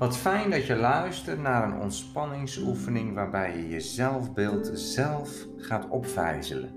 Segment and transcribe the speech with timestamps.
[0.00, 6.74] Wat fijn dat je luistert naar een ontspanningsoefening waarbij je je zelfbeeld zelf gaat opvijzelen.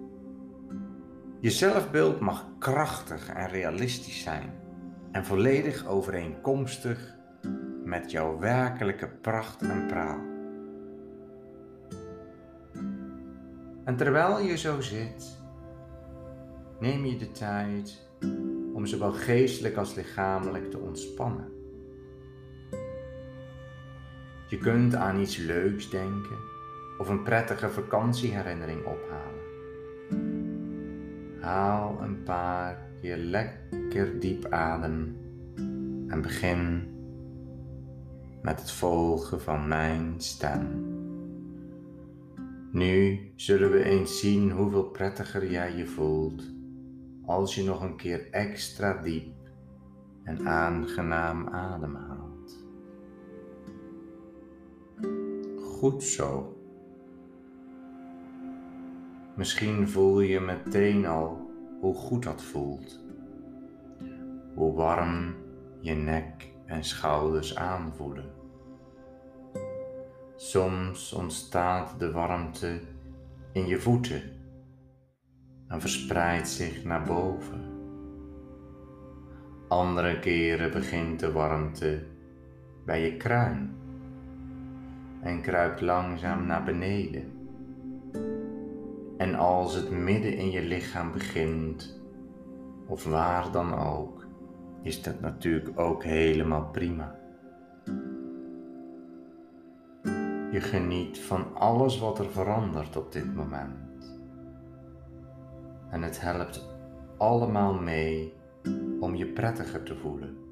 [1.39, 4.53] Je zelfbeeld mag krachtig en realistisch zijn
[5.11, 7.15] en volledig overeenkomstig
[7.83, 10.19] met jouw werkelijke pracht en praal.
[13.83, 15.41] En terwijl je zo zit,
[16.79, 18.09] neem je de tijd
[18.73, 21.62] om zowel geestelijk als lichamelijk te ontspannen.
[24.47, 26.37] Je kunt aan iets leuks denken
[26.97, 29.41] of een prettige vakantieherinnering ophalen.
[31.41, 35.17] Haal een paar keer lekker diep adem
[36.07, 36.91] en begin
[38.41, 40.91] met het volgen van mijn stem.
[42.71, 46.43] Nu zullen we eens zien hoeveel prettiger jij je voelt
[47.25, 49.33] als je nog een keer extra diep
[50.23, 52.12] en aangenaam ademhaalt.
[55.83, 56.57] Goed zo.
[59.35, 62.99] Misschien voel je meteen al hoe goed dat voelt.
[64.55, 65.35] Hoe warm
[65.79, 68.31] je nek en schouders aanvoelen.
[70.35, 72.81] Soms ontstaat de warmte
[73.51, 74.21] in je voeten
[75.67, 77.61] en verspreidt zich naar boven.
[79.67, 82.03] Andere keren begint de warmte
[82.85, 83.81] bij je kruin
[85.23, 87.31] en kruipt langzaam naar beneden.
[89.17, 92.01] En als het midden in je lichaam begint,
[92.87, 94.27] of waar dan ook,
[94.81, 97.15] is dat natuurlijk ook helemaal prima.
[100.51, 104.19] Je geniet van alles wat er verandert op dit moment.
[105.89, 106.69] En het helpt
[107.17, 108.33] allemaal mee
[108.99, 110.42] om je prettiger te voelen.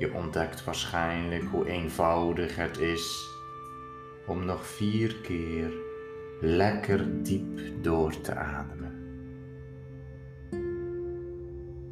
[0.00, 3.28] Je ontdekt waarschijnlijk hoe eenvoudig het is
[4.26, 5.72] om nog vier keer
[6.40, 8.94] lekker diep door te ademen.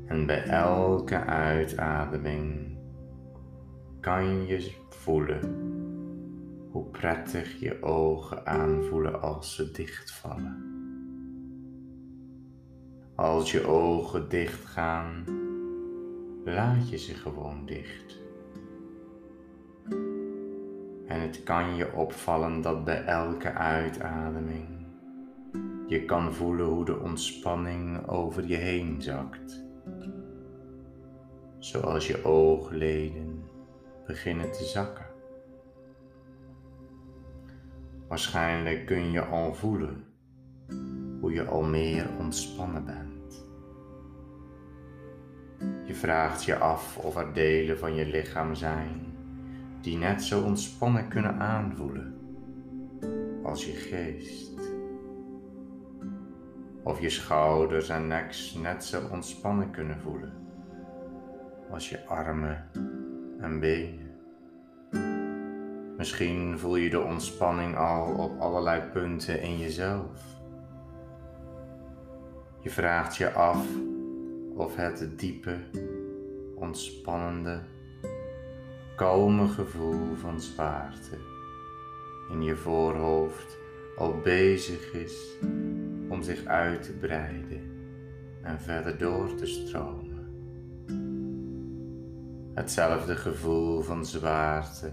[0.06, 2.78] En bij elke uitademing
[4.00, 5.40] kan je voelen
[6.70, 10.62] hoe prettig je ogen aanvoelen als ze dichtvallen.
[13.14, 15.24] Als je ogen dicht gaan,
[16.44, 18.18] laat je ze gewoon dicht.
[21.06, 24.78] En het kan je opvallen dat bij elke uitademing
[25.88, 29.64] je kan voelen hoe de ontspanning over je heen zakt.
[31.58, 33.42] Zoals je oogleden
[34.06, 35.06] beginnen te zakken.
[38.08, 40.04] Waarschijnlijk kun je al voelen
[41.20, 43.17] hoe je al meer ontspannen bent.
[45.88, 49.16] Je vraagt je af of er delen van je lichaam zijn
[49.80, 52.14] die net zo ontspannen kunnen aanvoelen
[53.42, 54.60] als je geest.
[56.82, 60.32] Of je schouders en nek net zo ontspannen kunnen voelen
[61.70, 62.64] als je armen
[63.40, 64.14] en benen.
[65.96, 70.22] Misschien voel je de ontspanning al op allerlei punten in jezelf.
[72.60, 73.66] Je vraagt je af
[74.58, 75.56] of het diepe,
[76.54, 77.60] ontspannende,
[78.96, 81.18] kalme gevoel van zwaarte
[82.30, 83.58] in je voorhoofd
[83.96, 85.36] al bezig is
[86.08, 87.62] om zich uit te breiden
[88.42, 90.06] en verder door te stromen.
[92.54, 94.92] Hetzelfde gevoel van zwaarte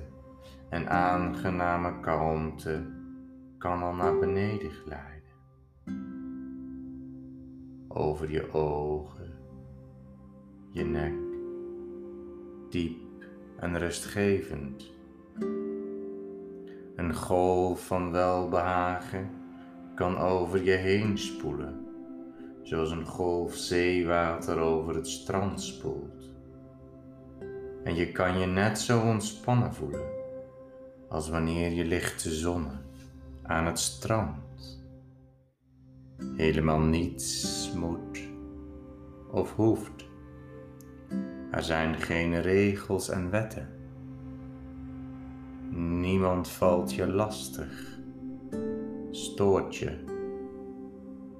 [0.69, 2.85] en aangename kalmte
[3.57, 5.13] kan al naar beneden glijden.
[7.87, 9.34] Over je ogen,
[10.75, 11.13] je nek,
[12.69, 13.25] diep
[13.59, 14.91] en rustgevend.
[16.95, 19.29] Een golf van welbehagen
[19.95, 21.85] kan over je heen spoelen,
[22.61, 26.33] zoals een golf zeewater over het strand spoelt.
[27.83, 30.09] En je kan je net zo ontspannen voelen
[31.09, 32.81] als wanneer je ligt te zonnen
[33.43, 34.83] aan het strand.
[36.35, 38.29] Helemaal niets moet
[39.31, 40.04] of hoeft.
[41.51, 43.67] Er zijn geen regels en wetten.
[45.69, 47.99] Niemand valt je lastig,
[49.11, 50.03] stoort je.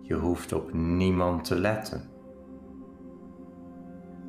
[0.02, 2.02] Je hoeft op niemand te letten.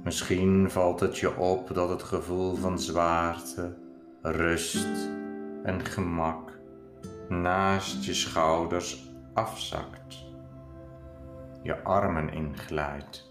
[0.04, 3.76] Misschien valt het je op dat het gevoel van zwaarte,
[4.22, 5.10] rust
[5.62, 6.58] en gemak
[7.28, 10.24] naast je schouders afzakt,
[11.62, 13.30] je armen inglijdt.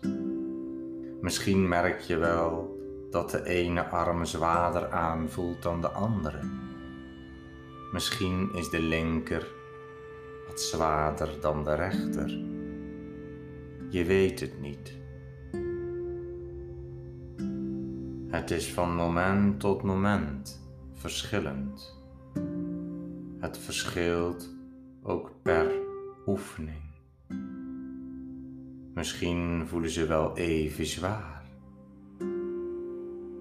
[1.25, 2.79] Misschien merk je wel
[3.09, 6.39] dat de ene arm zwaarder aanvoelt dan de andere.
[7.91, 9.47] Misschien is de linker
[10.47, 12.29] wat zwaarder dan de rechter.
[13.89, 14.97] Je weet het niet.
[18.27, 20.61] Het is van moment tot moment
[20.93, 22.03] verschillend.
[23.39, 24.53] Het verschilt
[25.03, 25.71] ook per
[26.25, 26.84] oefening.
[28.95, 31.43] Misschien voelen ze wel even zwaar,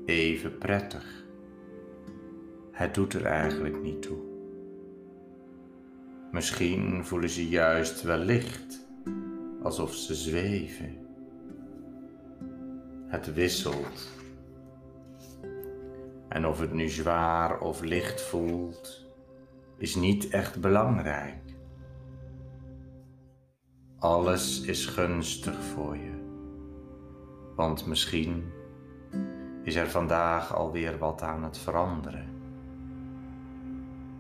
[0.05, 1.25] even prettig.
[2.71, 4.19] Het doet er eigenlijk niet toe.
[6.31, 8.87] Misschien voelen ze juist wel licht,
[9.63, 11.07] alsof ze zweven.
[13.07, 14.11] Het wisselt.
[16.29, 19.07] En of het nu zwaar of licht voelt,
[19.79, 21.44] is niet echt belangrijk.
[24.05, 26.13] Alles is gunstig voor je.
[27.55, 28.53] Want misschien
[29.63, 32.29] is er vandaag alweer wat aan het veranderen.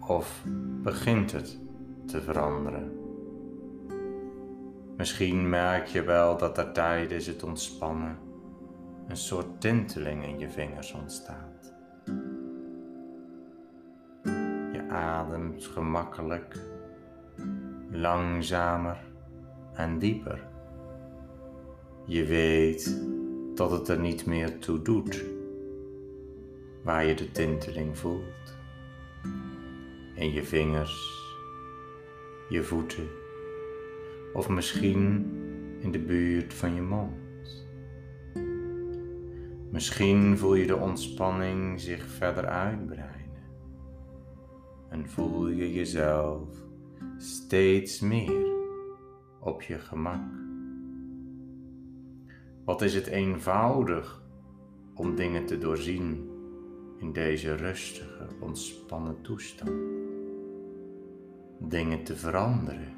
[0.07, 0.45] Of
[0.83, 1.59] begint het
[2.07, 2.93] te veranderen.
[4.97, 8.19] Misschien merk je wel dat er tijdens het ontspannen
[9.09, 11.75] een soort tinteling in je vingers ontstaat.
[14.73, 16.59] Je ademt gemakkelijk,
[17.91, 19.13] langzamer
[19.75, 20.47] en dieper.
[22.07, 23.03] Je weet
[23.55, 25.25] dat het er niet meer toe doet
[26.83, 28.57] waar je de tinteling voelt.
[30.15, 31.23] In je vingers,
[32.49, 33.09] je voeten
[34.33, 35.33] of misschien
[35.81, 37.67] in de buurt van je mond.
[39.71, 43.15] Misschien voel je de ontspanning zich verder uitbreiden
[44.89, 46.49] en voel je jezelf
[47.19, 48.54] steeds meer
[49.45, 50.23] op je gemak.
[52.65, 54.23] Wat is het eenvoudig
[54.95, 56.31] om dingen te doorzien
[56.99, 59.71] in deze rustige, ontspannen toestand.
[61.59, 62.93] Dingen te veranderen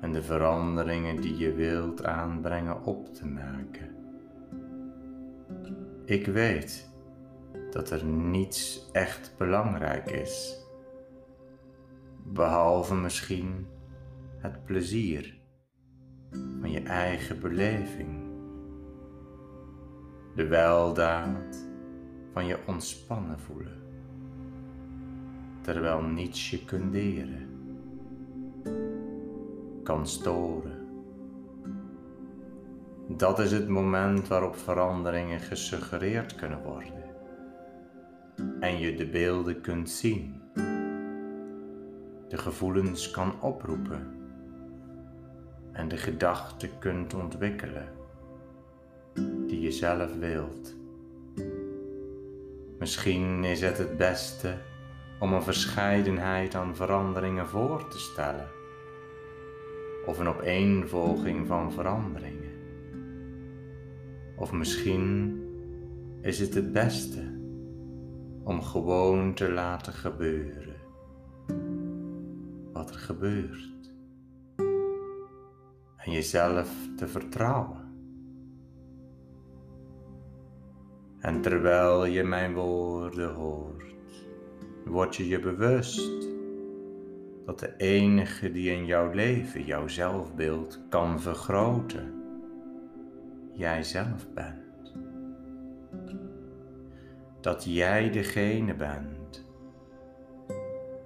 [0.00, 3.90] en de veranderingen die je wilt aanbrengen op te maken.
[6.04, 6.90] Ik weet
[7.70, 10.60] dat er niets echt belangrijk is,
[12.24, 13.66] behalve misschien
[14.42, 15.34] het plezier
[16.60, 18.30] van je eigen beleving,
[20.34, 21.66] de weldaad
[22.32, 23.82] van je ontspannen voelen,
[25.60, 27.48] terwijl niets je kunt deren,
[29.82, 30.80] kan storen.
[33.08, 37.02] Dat is het moment waarop veranderingen gesuggereerd kunnen worden
[38.60, 40.40] en je de beelden kunt zien,
[42.28, 44.21] de gevoelens kan oproepen
[45.72, 47.88] en de gedachten kunt ontwikkelen
[49.46, 50.74] die je zelf wilt.
[52.78, 54.54] Misschien is het het beste
[55.18, 58.48] om een verscheidenheid aan veranderingen voor te stellen,
[60.06, 62.50] of een opeenvolging van veranderingen.
[64.36, 65.40] Of misschien
[66.20, 67.40] is het het beste
[68.42, 70.80] om gewoon te laten gebeuren
[72.72, 73.71] wat er gebeurt
[76.04, 77.80] en jezelf te vertrouwen.
[81.18, 83.94] En terwijl je mijn woorden hoort,
[84.84, 86.28] word je je bewust
[87.46, 92.22] dat de enige die in jouw leven jouw zelfbeeld kan vergroten,
[93.52, 94.94] jij zelf bent.
[97.40, 99.50] Dat jij degene bent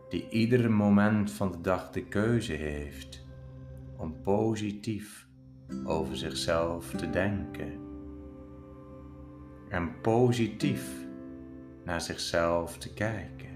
[0.08, 3.25] die ieder moment van de dag de keuze heeft
[3.96, 5.28] om positief
[5.84, 7.84] over zichzelf te denken
[9.68, 11.06] en positief
[11.84, 13.48] naar zichzelf te kijken.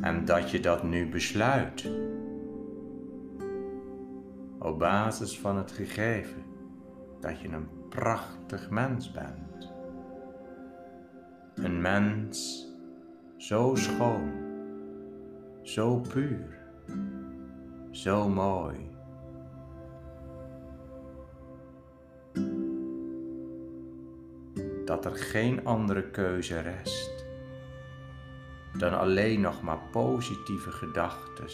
[0.00, 1.90] En dat je dat nu besluit
[4.58, 6.42] op basis van het gegeven
[7.20, 9.72] dat je een prachtig mens bent.
[11.54, 12.66] Een mens
[13.36, 14.32] zo schoon,
[15.62, 16.58] zo puur,
[17.90, 18.90] zo mooi
[24.84, 27.26] dat er geen andere keuze rest
[28.78, 31.46] dan alleen nog maar positieve gedachten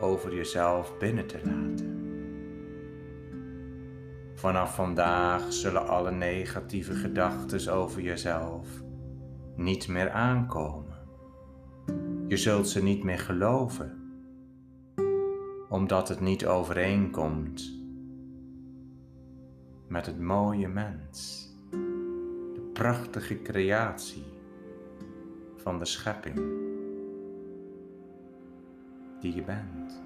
[0.00, 1.96] over jezelf binnen te laten.
[4.34, 8.68] Vanaf vandaag zullen alle negatieve gedachten over jezelf
[9.56, 10.96] niet meer aankomen.
[12.28, 13.97] Je zult ze niet meer geloven,
[15.78, 17.72] omdat het niet overeenkomt
[19.86, 21.48] met het mooie mens,
[22.54, 24.24] de prachtige creatie
[25.56, 26.40] van de schepping
[29.20, 30.02] die je bent.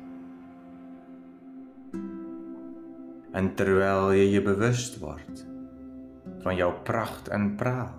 [3.31, 5.47] En terwijl je je bewust wordt
[6.39, 7.95] van jouw pracht en praal,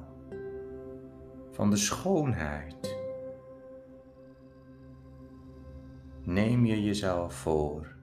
[1.52, 2.98] van de schoonheid,
[6.24, 7.94] neem je jezelf voor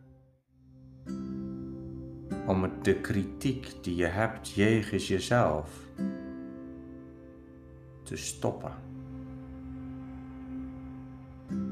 [2.46, 5.88] om de kritiek die je hebt jegens jezelf
[8.02, 8.72] te stoppen.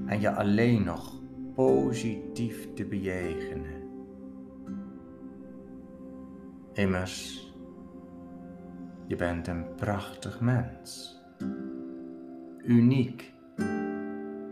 [0.06, 1.12] En je alleen nog
[1.54, 3.82] positief te bejegenen.
[6.72, 7.46] Immers,
[9.06, 11.16] je bent een prachtig mens,
[12.64, 13.32] uniek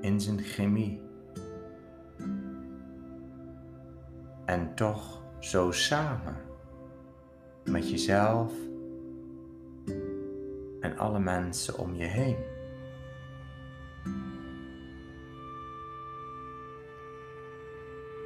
[0.01, 1.06] in zijn chemie.
[4.47, 6.37] En toch zo samen
[7.65, 8.53] met jezelf
[10.81, 12.37] en alle mensen om je heen.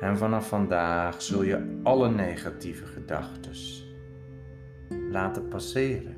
[0.00, 3.52] En vanaf vandaag zul je alle negatieve gedachten
[5.10, 6.16] laten passeren.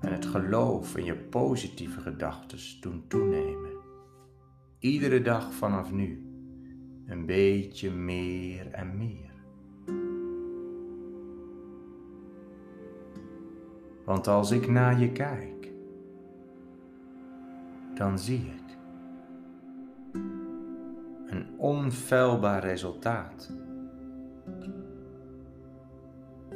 [0.00, 3.69] En het geloof in je positieve gedachten doen toenemen.
[4.80, 6.22] Iedere dag vanaf nu
[7.06, 9.30] een beetje meer en meer.
[14.04, 15.72] Want als ik naar je kijk,
[17.94, 18.76] dan zie ik
[21.26, 23.52] een onfeilbaar resultaat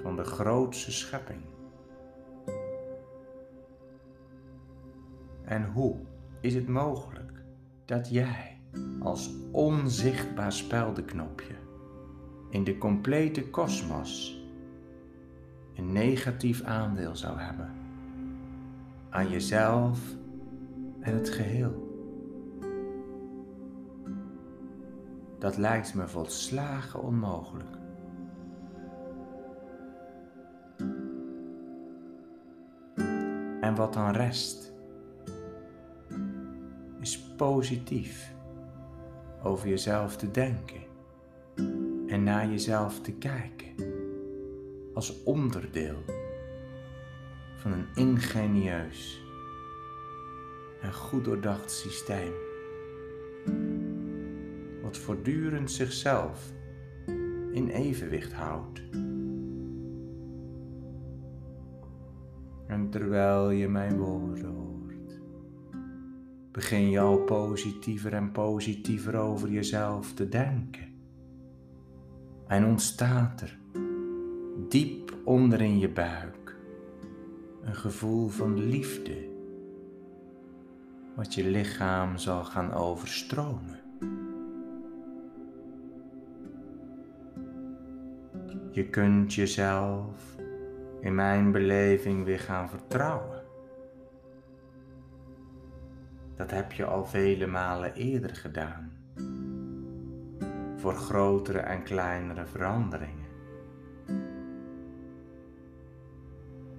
[0.03, 1.43] van de grootste schepping.
[5.45, 5.97] En hoe
[6.41, 7.24] is het mogelijk
[7.85, 8.61] dat jij
[9.01, 11.55] als onzichtbaar speldenknopje
[12.51, 14.43] in de complete kosmos
[15.75, 17.71] een negatief aandeel zou hebben
[19.11, 20.01] aan jezelf
[21.01, 21.83] en het geheel?
[25.39, 27.77] Dat lijkt me volslagen onmogelijk.
[33.61, 34.64] En wat dan rest,
[37.37, 38.35] positief
[39.43, 40.81] over jezelf te denken
[42.07, 43.75] en naar jezelf te kijken
[44.95, 46.05] als onderdeel
[47.57, 49.23] van een ingenieus
[50.81, 52.33] en goed doordacht systeem
[54.83, 56.53] wat voortdurend zichzelf
[57.53, 58.83] in evenwicht houdt.
[62.67, 64.64] En terwijl je mijn woorden
[66.55, 70.95] begin je al positiever en positiever over jezelf te denken.
[72.47, 73.59] En ontstaat er
[74.69, 76.57] diep onder in je buik
[77.63, 79.29] een gevoel van liefde,
[81.15, 83.81] wat je lichaam zal gaan overstromen.
[88.71, 90.37] Je kunt jezelf
[91.01, 93.34] in mijn beleving weer gaan vertrouwen.
[96.37, 98.93] Dat heb je al vele malen eerder gedaan.
[100.77, 103.25] Voor grotere en kleinere veranderingen.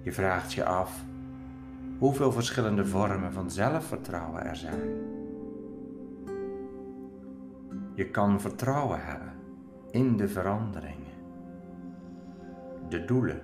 [0.02, 1.04] Je vraagt je af
[1.98, 5.14] hoeveel verschillende vormen van zelfvertrouwen er zijn.
[7.94, 9.32] Je kan vertrouwen hebben
[9.90, 11.06] in de veranderingen
[12.88, 13.42] de doelen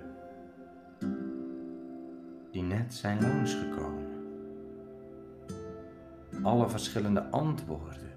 [2.51, 4.02] die net zijn langsgekomen.
[6.43, 8.11] Alle verschillende antwoorden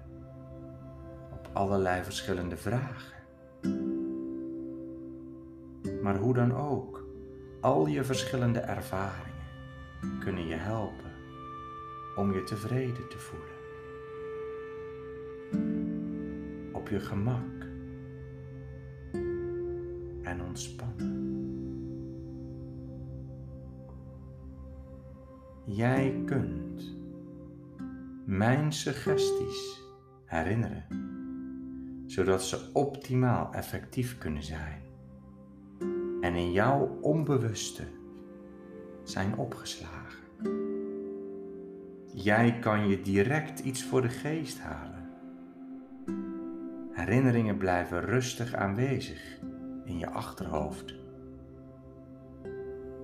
[1.31, 3.17] op allerlei verschillende vragen.
[6.01, 7.05] Maar hoe dan ook,
[7.61, 9.35] al je verschillende ervaringen
[10.19, 11.11] kunnen je helpen
[12.15, 13.55] om je tevreden te voelen.
[16.73, 17.65] Op je gemak
[20.21, 21.25] en ontspannen.
[25.65, 26.95] Jij kunt
[28.27, 29.81] mijn suggesties
[30.25, 30.85] herinneren,
[32.05, 34.81] zodat ze optimaal effectief kunnen zijn
[36.21, 37.83] en in jouw onbewuste
[39.03, 40.23] zijn opgeslagen.
[42.13, 45.09] Jij kan je direct iets voor de geest halen.
[46.91, 49.39] Herinneringen blijven rustig aanwezig
[49.83, 50.95] in je achterhoofd.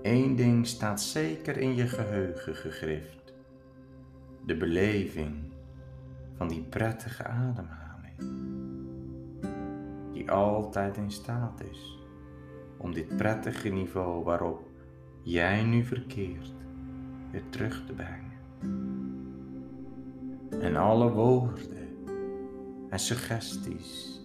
[0.01, 3.22] Eén ding staat zeker in je geheugen gegrift:
[4.45, 5.35] de beleving
[6.35, 7.81] van die prettige ademhaling.
[10.11, 11.99] die altijd in staat is
[12.77, 14.69] om dit prettige niveau waarop
[15.21, 16.53] jij nu verkeert
[17.31, 18.31] weer terug te brengen.
[20.61, 22.07] En alle woorden
[22.89, 24.21] en suggesties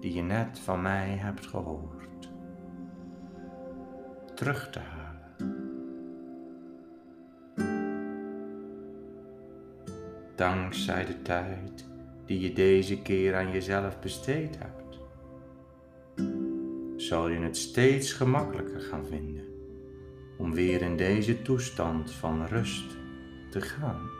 [0.00, 2.30] die je net van mij hebt gehoord,
[4.34, 5.07] terug te halen.
[10.38, 11.86] Dankzij de tijd
[12.26, 14.98] die je deze keer aan jezelf besteed hebt,
[16.96, 19.44] zal je het steeds gemakkelijker gaan vinden
[20.36, 22.96] om weer in deze toestand van rust
[23.50, 24.10] te gaan.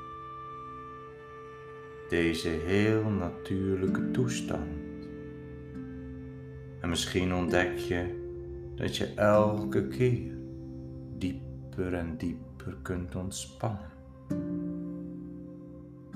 [2.08, 5.08] Deze heel natuurlijke toestand.
[6.80, 8.26] En misschien ontdek je
[8.74, 10.32] dat je elke keer
[11.16, 13.97] dieper en dieper kunt ontspannen.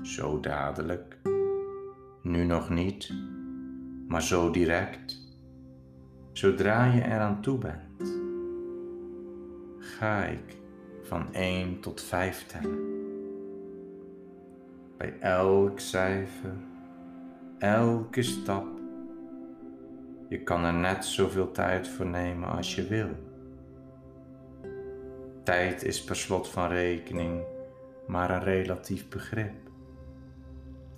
[0.03, 1.17] Zo dadelijk,
[2.21, 3.13] nu nog niet,
[4.07, 5.19] maar zo direct,
[6.31, 8.21] zodra je eraan toe bent
[10.03, 10.57] ga ik
[11.01, 12.91] van 1 tot 5 tellen.
[14.97, 16.53] Bij elk cijfer,
[17.57, 18.65] elke stap.
[20.27, 23.09] Je kan er net zoveel tijd voor nemen als je wil.
[25.43, 27.41] Tijd is per slot van rekening
[28.07, 29.62] maar een relatief begrip.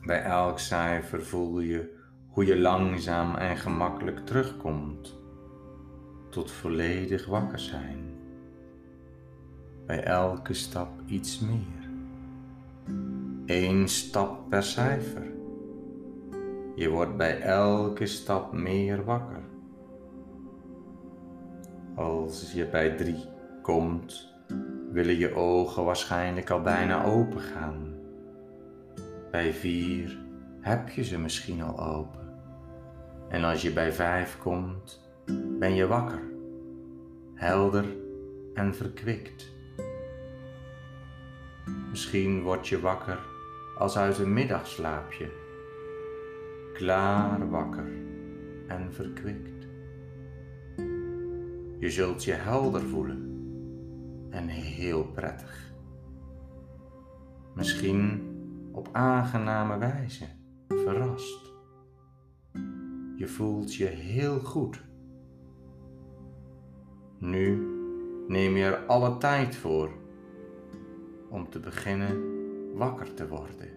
[0.05, 1.97] Bij elk cijfer voel je
[2.27, 5.19] hoe je langzaam en gemakkelijk terugkomt
[6.29, 8.15] tot volledig wakker zijn
[9.85, 11.89] bij elke stap iets meer.
[13.45, 15.33] Eén stap per cijfer.
[16.75, 19.43] Je wordt bij elke stap meer wakker.
[21.95, 23.25] Als je bij drie
[23.61, 24.33] komt,
[24.91, 27.94] willen je ogen waarschijnlijk al bijna open gaan.
[29.35, 30.17] Bij vier
[30.61, 32.33] heb je ze misschien al open.
[33.29, 35.11] En als je bij vijf komt,
[35.59, 36.21] ben je wakker,
[37.33, 37.85] helder
[38.53, 39.53] en verkwikt.
[41.89, 43.19] Misschien word je wakker
[43.77, 45.29] als uit een middagslaapje,
[46.73, 47.91] klaar wakker
[48.67, 49.67] en verkwikt.
[51.79, 53.47] Je zult je helder voelen
[54.29, 55.73] en heel prettig.
[57.53, 58.24] Misschien
[58.75, 60.25] op aangename wijze
[60.67, 61.53] verrast.
[63.15, 64.83] Je voelt je heel goed.
[67.17, 67.67] Nu
[68.27, 69.91] neem je er alle tijd voor
[71.29, 72.33] om te beginnen
[72.77, 73.69] wakker te worden.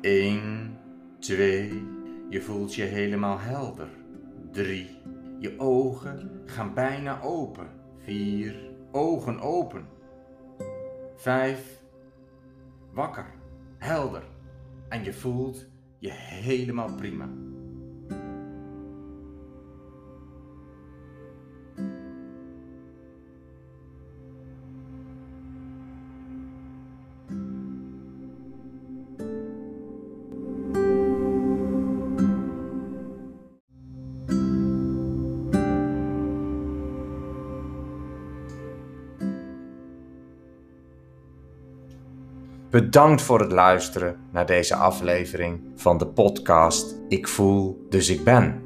[0.00, 0.78] 1,
[1.18, 1.82] 2,
[2.28, 3.88] je voelt je helemaal helder.
[4.50, 4.98] 3,
[5.38, 7.68] je ogen gaan bijna open.
[7.98, 9.86] 4, ogen open.
[11.16, 11.83] 5,
[12.94, 13.26] wakker,
[13.78, 14.22] helder
[14.88, 15.66] en je voelt
[15.98, 17.28] je helemaal prima.
[42.74, 48.62] Bedankt voor het luisteren naar deze aflevering van de podcast Ik voel, dus ik ben.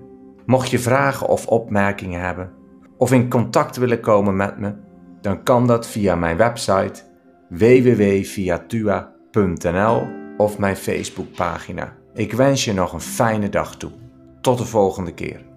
[0.47, 2.53] Mocht je vragen of opmerkingen hebben
[2.97, 4.75] of in contact willen komen met me,
[5.21, 7.03] dan kan dat via mijn website
[7.49, 11.97] www.viatua.nl of mijn Facebookpagina.
[12.15, 13.93] Ik wens je nog een fijne dag toe.
[14.41, 15.48] Tot de volgende keer.